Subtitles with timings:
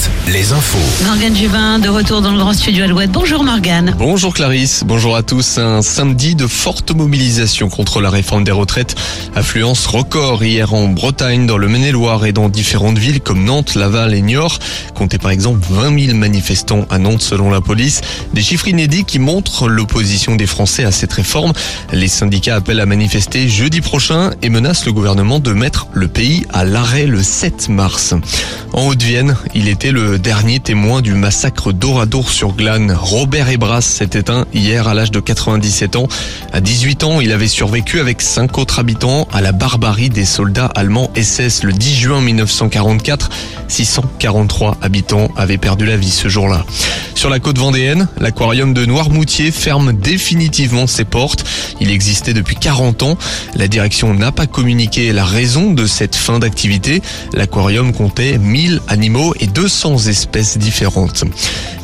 [0.00, 1.04] Alouette, les infos.
[1.04, 3.10] Morgane Juvin de retour dans le grand studio Alouette.
[3.10, 3.94] Bonjour Morgane.
[3.98, 5.58] Bonjour Clarisse, bonjour à tous.
[5.58, 8.94] Un samedi de forte mobilisation contre la réforme des retraites.
[9.34, 14.14] Affluence record hier en Bretagne, dans le Maine-et-Loire et dans différentes villes comme Nantes, Laval
[14.14, 14.58] et Niort.
[14.94, 18.00] Comptez par exemple 20 000 manifestants à Nantes selon la police.
[18.32, 21.52] Des chiffres inédits qui montrent l'opposition des Français à cette réforme.
[21.92, 26.46] Les syndicats appellent à manifester jeudi prochain et menacent le gouvernement de mettre le pays
[26.52, 28.14] à l'arrêt le 7 mars.
[28.72, 32.92] En Haute-Vienne, il était le dernier témoin du massacre d'Oradour sur Glane.
[32.92, 36.06] Robert Ebras s'est éteint hier à l'âge de 97 ans.
[36.52, 40.70] À 18 ans, il avait survécu avec cinq autres habitants à la barbarie des soldats
[40.74, 43.30] allemands SS le 10 juin 1944.
[43.68, 46.64] 643 habitants avaient perdu la vie ce jour-là.
[47.14, 51.44] Sur la côte vendéenne, l'aquarium de Noirmoutier ferme définitivement ses portes.
[51.80, 53.18] Il existait depuis 40 ans.
[53.54, 57.02] La direction n'a pas communiqué la raison de cette fin d'activité.
[57.34, 59.69] L'aquarium comptait 1000 animaux et 200
[60.08, 61.24] espèces différentes.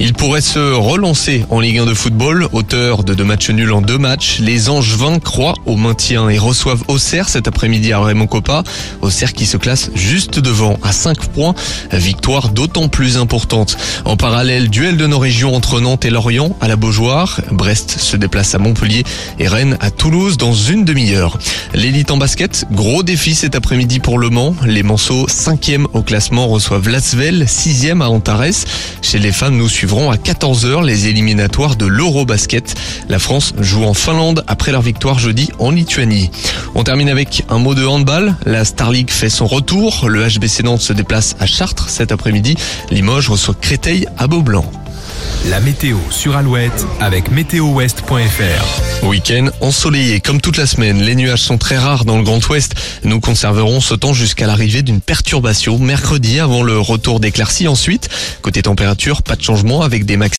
[0.00, 2.48] Il pourrait se relancer en Ligue 1 de football.
[2.52, 6.82] Auteur de deux matchs nuls en deux matchs, les Angevins croient au maintien et reçoivent
[6.88, 8.64] Auxerre cet après-midi à Raymond Coppa.
[9.02, 11.54] Auxerre qui se classe juste devant à 5 points.
[11.92, 13.76] Victoire d'autant plus importante.
[14.04, 17.40] En parallèle, duel de nos régions entre Nantes et Lorient à la Beaujoire.
[17.52, 19.04] Brest se déplace à Montpellier
[19.38, 21.38] et Rennes à Toulouse dans une demi-heure.
[21.74, 24.56] L'élite en basket, gros défi cet après-midi pour Le Mans.
[24.64, 28.66] Les Manceaux, cinquième au classement, reçoivent Lasvel, à Antares.
[29.02, 32.74] Chez les femmes, nous suivrons à 14h les éliminatoires de l'Eurobasket.
[33.08, 36.30] La France joue en Finlande après leur victoire jeudi en Lituanie.
[36.76, 38.36] On termine avec un mot de handball.
[38.46, 40.08] La Star League fait son retour.
[40.08, 42.56] Le HBC Nantes se déplace à Chartres cet après-midi.
[42.90, 44.64] Limoges reçoit Créteil à Beaublanc.
[45.50, 49.04] La météo sur Alouette avec météowest.fr.
[49.04, 51.02] Week-end ensoleillé comme toute la semaine.
[51.02, 52.74] Les nuages sont très rares dans le Grand Ouest.
[53.04, 57.68] Nous conserverons ce temps jusqu'à l'arrivée d'une perturbation mercredi avant le retour d'éclaircies.
[57.68, 58.08] Ensuite,
[58.40, 60.32] côté température, pas de changement avec des max